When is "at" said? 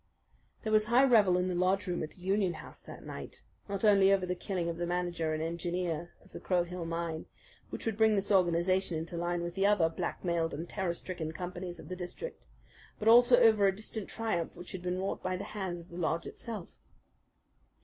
2.01-2.09